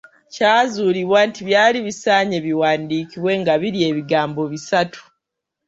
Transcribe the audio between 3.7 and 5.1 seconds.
ebigambo bisatu.